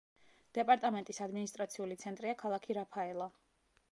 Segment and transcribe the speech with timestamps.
[0.57, 3.31] დეპარტამენტის ადმინისტრაციული ცენტრია ქალაქი რაფაელა.